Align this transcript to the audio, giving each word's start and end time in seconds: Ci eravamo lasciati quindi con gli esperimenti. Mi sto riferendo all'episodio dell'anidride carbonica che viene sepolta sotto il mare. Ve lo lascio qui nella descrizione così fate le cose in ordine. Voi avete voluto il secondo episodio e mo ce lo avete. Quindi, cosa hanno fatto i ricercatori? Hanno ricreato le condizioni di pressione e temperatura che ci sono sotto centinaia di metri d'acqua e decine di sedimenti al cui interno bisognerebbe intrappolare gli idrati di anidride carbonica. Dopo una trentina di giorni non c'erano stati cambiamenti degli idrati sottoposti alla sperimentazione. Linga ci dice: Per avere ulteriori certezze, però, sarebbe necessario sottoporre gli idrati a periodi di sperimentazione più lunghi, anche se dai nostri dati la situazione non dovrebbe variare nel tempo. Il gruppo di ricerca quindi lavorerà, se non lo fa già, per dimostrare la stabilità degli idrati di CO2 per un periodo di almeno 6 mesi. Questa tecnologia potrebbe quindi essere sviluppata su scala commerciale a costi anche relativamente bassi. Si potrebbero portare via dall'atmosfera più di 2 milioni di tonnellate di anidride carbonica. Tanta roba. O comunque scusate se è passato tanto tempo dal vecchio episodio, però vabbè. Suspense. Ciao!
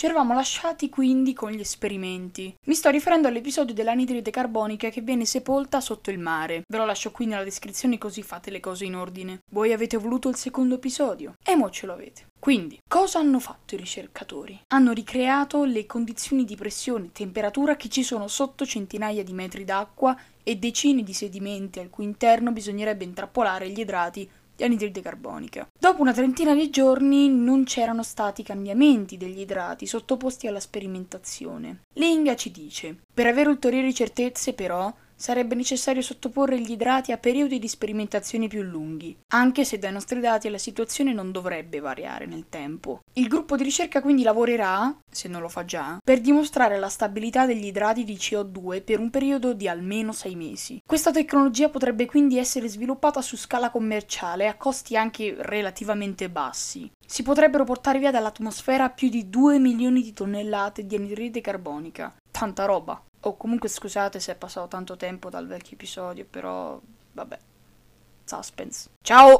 Ci 0.00 0.06
eravamo 0.06 0.32
lasciati 0.32 0.88
quindi 0.88 1.34
con 1.34 1.50
gli 1.50 1.60
esperimenti. 1.60 2.54
Mi 2.64 2.74
sto 2.74 2.88
riferendo 2.88 3.28
all'episodio 3.28 3.74
dell'anidride 3.74 4.30
carbonica 4.30 4.88
che 4.88 5.02
viene 5.02 5.26
sepolta 5.26 5.82
sotto 5.82 6.10
il 6.10 6.18
mare. 6.18 6.62
Ve 6.66 6.78
lo 6.78 6.86
lascio 6.86 7.10
qui 7.10 7.26
nella 7.26 7.44
descrizione 7.44 7.98
così 7.98 8.22
fate 8.22 8.50
le 8.50 8.60
cose 8.60 8.86
in 8.86 8.96
ordine. 8.96 9.40
Voi 9.50 9.74
avete 9.74 9.98
voluto 9.98 10.30
il 10.30 10.36
secondo 10.36 10.76
episodio 10.76 11.34
e 11.44 11.54
mo 11.54 11.68
ce 11.68 11.84
lo 11.84 11.92
avete. 11.92 12.28
Quindi, 12.38 12.80
cosa 12.88 13.18
hanno 13.18 13.38
fatto 13.40 13.74
i 13.74 13.76
ricercatori? 13.76 14.58
Hanno 14.68 14.92
ricreato 14.92 15.64
le 15.64 15.84
condizioni 15.84 16.46
di 16.46 16.56
pressione 16.56 17.08
e 17.08 17.12
temperatura 17.12 17.76
che 17.76 17.90
ci 17.90 18.02
sono 18.02 18.26
sotto 18.26 18.64
centinaia 18.64 19.22
di 19.22 19.34
metri 19.34 19.64
d'acqua 19.64 20.16
e 20.42 20.56
decine 20.56 21.02
di 21.02 21.12
sedimenti 21.12 21.78
al 21.78 21.90
cui 21.90 22.04
interno 22.04 22.52
bisognerebbe 22.52 23.04
intrappolare 23.04 23.68
gli 23.68 23.80
idrati 23.80 24.26
di 24.60 24.64
anidride 24.64 25.00
carbonica. 25.00 25.66
Dopo 25.78 26.02
una 26.02 26.12
trentina 26.12 26.54
di 26.54 26.68
giorni 26.68 27.28
non 27.28 27.64
c'erano 27.64 28.02
stati 28.02 28.42
cambiamenti 28.42 29.16
degli 29.16 29.40
idrati 29.40 29.86
sottoposti 29.86 30.46
alla 30.46 30.60
sperimentazione. 30.60 31.80
Linga 31.94 32.36
ci 32.36 32.50
dice: 32.50 32.96
Per 33.12 33.26
avere 33.26 33.48
ulteriori 33.48 33.94
certezze, 33.94 34.52
però, 34.52 34.92
sarebbe 35.20 35.54
necessario 35.54 36.00
sottoporre 36.00 36.58
gli 36.58 36.70
idrati 36.70 37.12
a 37.12 37.18
periodi 37.18 37.58
di 37.58 37.68
sperimentazione 37.68 38.48
più 38.48 38.62
lunghi, 38.62 39.14
anche 39.34 39.66
se 39.66 39.78
dai 39.78 39.92
nostri 39.92 40.18
dati 40.18 40.48
la 40.48 40.56
situazione 40.56 41.12
non 41.12 41.30
dovrebbe 41.30 41.78
variare 41.78 42.24
nel 42.24 42.46
tempo. 42.48 43.00
Il 43.12 43.28
gruppo 43.28 43.54
di 43.54 43.62
ricerca 43.62 44.00
quindi 44.00 44.22
lavorerà, 44.22 44.96
se 45.10 45.28
non 45.28 45.42
lo 45.42 45.50
fa 45.50 45.66
già, 45.66 45.98
per 46.02 46.22
dimostrare 46.22 46.78
la 46.78 46.88
stabilità 46.88 47.44
degli 47.44 47.66
idrati 47.66 48.04
di 48.04 48.14
CO2 48.14 48.82
per 48.82 48.98
un 48.98 49.10
periodo 49.10 49.52
di 49.52 49.68
almeno 49.68 50.12
6 50.12 50.34
mesi. 50.36 50.82
Questa 50.86 51.10
tecnologia 51.10 51.68
potrebbe 51.68 52.06
quindi 52.06 52.38
essere 52.38 52.66
sviluppata 52.68 53.20
su 53.20 53.36
scala 53.36 53.70
commerciale 53.70 54.48
a 54.48 54.56
costi 54.56 54.96
anche 54.96 55.36
relativamente 55.38 56.30
bassi. 56.30 56.90
Si 57.06 57.22
potrebbero 57.22 57.64
portare 57.64 57.98
via 57.98 58.10
dall'atmosfera 58.10 58.88
più 58.88 59.10
di 59.10 59.28
2 59.28 59.58
milioni 59.58 60.00
di 60.00 60.14
tonnellate 60.14 60.86
di 60.86 60.96
anidride 60.96 61.42
carbonica. 61.42 62.14
Tanta 62.30 62.64
roba. 62.64 63.02
O 63.22 63.36
comunque 63.36 63.68
scusate 63.68 64.18
se 64.18 64.32
è 64.32 64.34
passato 64.34 64.68
tanto 64.68 64.96
tempo 64.96 65.28
dal 65.28 65.46
vecchio 65.46 65.74
episodio, 65.74 66.24
però 66.28 66.80
vabbè. 67.12 67.38
Suspense. 68.24 68.88
Ciao! 69.02 69.38